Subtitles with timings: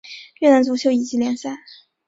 [0.39, 1.57] 越南足球乙级联赛。